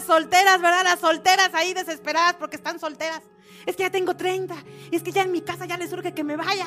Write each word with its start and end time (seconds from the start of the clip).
solteras, 0.00 0.60
¿verdad? 0.60 0.84
Las 0.84 1.00
solteras 1.00 1.54
ahí 1.54 1.74
desesperadas 1.74 2.34
porque 2.34 2.56
están 2.56 2.78
solteras. 2.78 3.22
Es 3.66 3.76
que 3.76 3.84
ya 3.84 3.90
tengo 3.90 4.16
30. 4.16 4.54
Y 4.90 4.96
es 4.96 5.02
que 5.02 5.12
ya 5.12 5.22
en 5.22 5.32
mi 5.32 5.40
casa 5.40 5.66
ya 5.66 5.76
les 5.76 5.90
surge 5.90 6.12
que 6.12 6.24
me 6.24 6.36
vaya. 6.36 6.66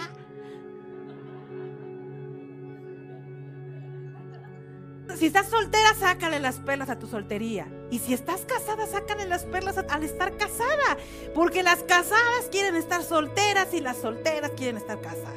Si 5.18 5.28
estás 5.28 5.48
soltera, 5.50 5.94
sácale 5.94 6.40
las 6.40 6.60
perlas 6.60 6.90
a 6.90 7.00
tu 7.00 7.08
soltería. 7.08 7.68
Y 7.90 8.00
si 8.00 8.14
estás 8.14 8.42
casada, 8.42 8.86
sácale 8.86 9.26
las 9.26 9.46
perlas 9.46 9.78
al 9.78 10.04
estar 10.04 10.36
casada. 10.36 10.98
Porque 11.34 11.64
las 11.64 11.84
casadas 11.84 12.50
quieren 12.52 12.76
estar 12.76 13.04
solteras 13.04 13.74
y 13.74 13.80
las 13.80 13.98
solteras 13.98 14.52
quieren 14.52 14.78
estar 14.78 15.00
casadas. 15.00 15.34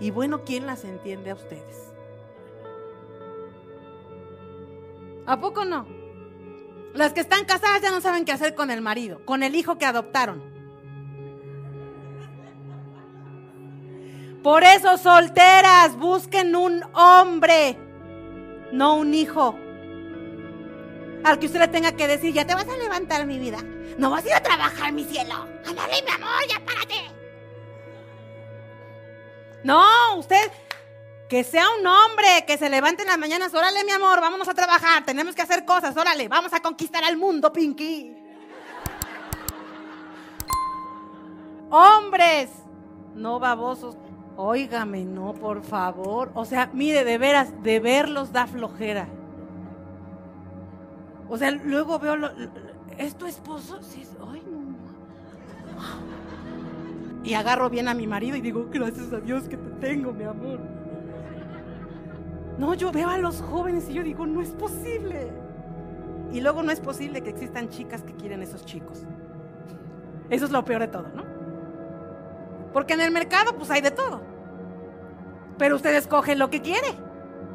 Y 0.00 0.10
bueno, 0.10 0.44
¿quién 0.44 0.66
las 0.66 0.84
entiende 0.84 1.30
a 1.30 1.34
ustedes? 1.34 1.76
¿A 5.26 5.38
poco 5.38 5.64
no? 5.64 5.99
Las 6.94 7.12
que 7.12 7.20
están 7.20 7.44
casadas 7.44 7.82
ya 7.82 7.90
no 7.90 8.00
saben 8.00 8.24
qué 8.24 8.32
hacer 8.32 8.54
con 8.54 8.70
el 8.70 8.80
marido, 8.80 9.24
con 9.24 9.42
el 9.42 9.54
hijo 9.54 9.78
que 9.78 9.86
adoptaron. 9.86 10.42
Por 14.42 14.64
eso, 14.64 14.96
solteras, 14.96 15.96
busquen 15.96 16.56
un 16.56 16.82
hombre, 16.94 17.76
no 18.72 18.96
un 18.96 19.14
hijo. 19.14 19.56
Al 21.22 21.38
que 21.38 21.46
usted 21.46 21.60
le 21.60 21.68
tenga 21.68 21.92
que 21.92 22.08
decir, 22.08 22.32
ya 22.32 22.46
te 22.46 22.54
vas 22.54 22.66
a 22.66 22.76
levantar 22.76 23.26
mi 23.26 23.38
vida. 23.38 23.58
No 23.98 24.10
vas 24.10 24.24
a 24.24 24.28
ir 24.28 24.34
a 24.34 24.42
trabajar, 24.42 24.92
mi 24.92 25.04
cielo. 25.04 25.46
Ándale, 25.66 26.02
mi 26.02 26.10
amor, 26.10 26.40
ya 26.48 26.64
párate. 26.64 26.94
No, 29.62 30.16
usted, 30.16 30.50
que 31.30 31.44
sea 31.44 31.64
un 31.78 31.86
hombre, 31.86 32.44
que 32.44 32.58
se 32.58 32.68
levante 32.68 33.02
en 33.02 33.08
las 33.08 33.16
mañanas. 33.16 33.54
Órale, 33.54 33.84
mi 33.84 33.92
amor, 33.92 34.20
vámonos 34.20 34.48
a 34.48 34.52
trabajar. 34.52 35.04
Tenemos 35.04 35.36
que 35.36 35.42
hacer 35.42 35.64
cosas. 35.64 35.96
Órale, 35.96 36.26
vamos 36.26 36.52
a 36.52 36.58
conquistar 36.58 37.04
al 37.04 37.16
mundo, 37.16 37.52
Pinky. 37.52 38.16
Hombres, 41.70 42.50
no 43.14 43.38
babosos. 43.38 43.96
Óigame, 44.36 45.04
no, 45.04 45.32
por 45.34 45.62
favor. 45.62 46.32
O 46.34 46.44
sea, 46.44 46.68
mire, 46.72 47.04
de 47.04 47.16
veras, 47.16 47.62
de 47.62 47.78
verlos 47.78 48.32
da 48.32 48.48
flojera. 48.48 49.06
O 51.28 51.38
sea, 51.38 51.52
luego 51.52 52.00
veo, 52.00 52.16
¿es 52.98 53.14
tu 53.14 53.26
esposo? 53.26 53.80
Sí, 53.84 54.02
ay, 54.32 54.42
no. 54.50 54.74
Y 57.22 57.34
agarro 57.34 57.70
bien 57.70 57.86
a 57.86 57.94
mi 57.94 58.08
marido 58.08 58.36
y 58.36 58.40
digo, 58.40 58.66
gracias 58.68 59.12
a 59.12 59.20
Dios 59.20 59.44
que 59.44 59.56
te 59.56 59.70
tengo, 59.86 60.12
mi 60.12 60.24
amor. 60.24 60.79
No, 62.58 62.74
yo 62.74 62.92
veo 62.92 63.08
a 63.08 63.18
los 63.18 63.40
jóvenes 63.40 63.88
y 63.88 63.94
yo 63.94 64.02
digo, 64.02 64.26
no 64.26 64.40
es 64.42 64.50
posible. 64.50 65.30
Y 66.32 66.40
luego 66.40 66.62
no 66.62 66.70
es 66.70 66.80
posible 66.80 67.22
que 67.22 67.30
existan 67.30 67.68
chicas 67.68 68.02
que 68.02 68.14
quieren 68.14 68.42
esos 68.42 68.64
chicos. 68.64 69.02
Eso 70.28 70.44
es 70.44 70.50
lo 70.50 70.64
peor 70.64 70.82
de 70.82 70.88
todo, 70.88 71.08
¿no? 71.14 71.24
Porque 72.72 72.94
en 72.94 73.00
el 73.00 73.10
mercado 73.10 73.56
pues 73.56 73.70
hay 73.70 73.80
de 73.80 73.90
todo. 73.90 74.20
Pero 75.58 75.76
usted 75.76 75.94
escoge 75.96 76.36
lo 76.36 76.50
que 76.50 76.60
quiere. 76.62 76.94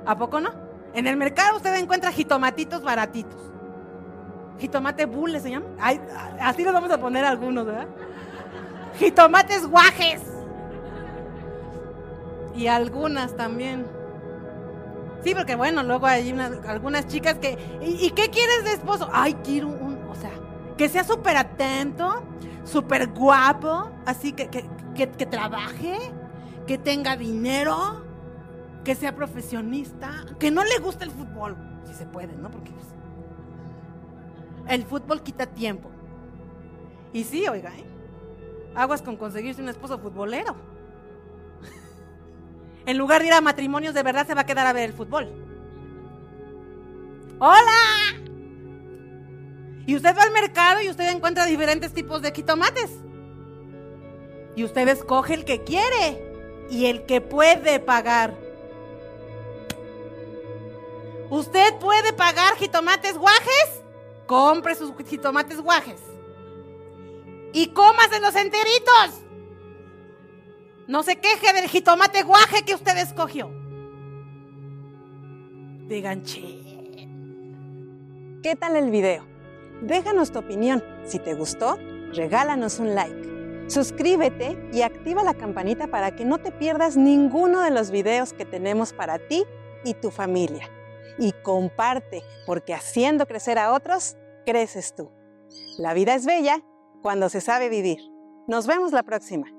¿A 0.06 0.18
poco 0.18 0.40
no? 0.40 0.52
En 0.94 1.08
el 1.08 1.18
mercado 1.18 1.58
usted 1.58 1.74
encuentra 1.76 2.12
jitomatitos 2.12 2.84
baratitos. 2.84 3.52
Jitomate 4.60 5.06
bulle 5.06 5.40
se 5.40 5.52
llama. 5.52 5.66
así 6.40 6.64
los 6.64 6.74
vamos 6.74 6.92
a 6.92 7.00
poner 7.00 7.26
algunos, 7.26 7.66
¿verdad? 7.66 7.88
Jitomates 8.98 9.68
guajes. 9.68 10.22
Y 12.56 12.68
algunas 12.68 13.36
también. 13.36 13.86
Sí, 15.26 15.34
porque 15.34 15.56
bueno, 15.56 15.82
luego 15.82 16.06
hay 16.06 16.30
algunas 16.68 17.08
chicas 17.08 17.40
que. 17.40 17.58
¿y, 17.82 18.12
qué 18.12 18.30
quieres 18.30 18.64
de 18.64 18.74
esposo? 18.74 19.10
Ay, 19.12 19.34
quiero 19.44 19.70
un. 19.70 19.98
O 20.08 20.14
sea, 20.14 20.30
que 20.78 20.88
sea 20.88 21.04
súper 21.04 21.36
atento, 21.36 22.22
súper 22.64 23.08
guapo, 23.08 23.90
así 24.06 24.34
que, 24.34 24.50
que, 24.50 24.68
que, 24.94 25.26
trabaje, 25.26 25.98
que 26.68 26.78
tenga 26.78 27.18
dinero, 27.18 28.06
que 28.84 28.94
sea 28.94 29.16
profesionista, 29.16 30.12
que 30.38 30.52
no 30.52 30.64
le 30.64 30.78
guste 30.78 31.06
el 31.06 31.12
fútbol, 31.12 31.58
si 31.88 31.96
se 31.96 32.06
puede, 32.06 32.36
¿no? 32.36 32.52
Porque 32.52 32.70
pues, 32.70 32.86
el 34.68 34.84
fútbol 34.84 35.24
quita 35.24 35.48
tiempo. 35.48 35.90
Y 37.14 37.24
sí, 37.24 37.48
oiga, 37.48 37.76
¿eh? 37.76 37.86
aguas 38.76 39.02
con 39.02 39.18
conseguirse 39.18 39.60
un 39.60 39.70
esposo 39.70 39.98
futbolero. 39.98 40.56
En 42.86 42.98
lugar 42.98 43.22
de 43.22 43.28
ir 43.28 43.34
a 43.34 43.42
matrimonios, 43.42 43.94
de 43.94 44.04
verdad 44.04 44.28
se 44.28 44.36
va 44.36 44.42
a 44.42 44.46
quedar 44.46 44.68
a 44.68 44.74
ver 44.74 44.84
el 44.84 44.94
fútbol. 44.94 45.32
¡Hola! 47.40 48.16
Y 49.88 49.96
usted 49.96 50.16
va 50.16 50.24
al 50.24 50.32
mercado 50.32 50.82
y 50.82 50.90
usted 50.90 51.10
encuentra 51.10 51.46
diferentes 51.46 51.94
tipos 51.94 52.22
de 52.22 52.32
jitomates. 52.32 52.92
Y 54.56 54.64
usted 54.64 54.88
escoge 54.88 55.34
el 55.34 55.46
que 55.46 55.64
quiere 55.64 56.66
y 56.70 56.86
el 56.86 57.06
que 57.06 57.22
puede 57.22 57.80
pagar. 57.80 58.36
¿Usted 61.30 61.76
puede 61.80 62.14
pagar 62.14 62.56
jitomates 62.56 63.18
guajes? 63.18 63.82
Compre 64.26 64.76
sus 64.76 64.94
jitomates 65.08 65.60
guajes. 65.60 66.02
Y 67.54 67.68
cómase 67.68 68.20
los 68.20 68.36
enteritos. 68.36 69.25
No 70.88 71.02
se 71.02 71.16
queje 71.16 71.52
del 71.54 71.68
jitomate 71.68 72.22
guaje 72.22 72.64
que 72.64 72.76
usted 72.76 72.96
escogió. 72.98 73.50
Digan, 75.88 76.24
che. 76.24 76.62
¿Qué 78.44 78.56
tal 78.56 78.76
el 78.76 78.92
video? 78.92 79.26
Déjanos 79.82 80.32
tu 80.32 80.40
opinión. 80.40 80.84
Si 81.04 81.18
te 81.18 81.34
gustó, 81.34 81.80
regálanos 82.14 82.78
un 82.78 82.94
like. 82.94 83.66
Suscríbete 83.68 84.70
y 84.72 84.84
activa 84.84 85.24
la 85.24 85.34
campanita 85.34 85.88
para 85.88 86.16
que 86.16 86.24
no 86.24 86.38
te 86.38 86.52
pierdas 86.52 86.98
ninguno 86.98 87.62
de 87.62 87.72
los 87.72 87.90
videos 87.90 88.34
que 88.34 88.46
tenemos 88.46 88.94
para 88.94 89.18
ti 89.18 89.44
y 89.84 89.96
tu 89.96 90.12
familia. 90.12 90.70
Y 91.18 91.32
comparte, 91.32 92.22
porque 92.46 92.76
haciendo 92.76 93.26
crecer 93.26 93.58
a 93.58 93.74
otros, 93.74 94.18
creces 94.46 94.94
tú. 94.94 95.10
La 95.80 95.96
vida 95.96 96.14
es 96.14 96.28
bella 96.28 96.62
cuando 97.02 97.30
se 97.30 97.42
sabe 97.42 97.70
vivir. 97.70 98.00
Nos 98.48 98.68
vemos 98.68 98.92
la 98.92 99.02
próxima. 99.02 99.55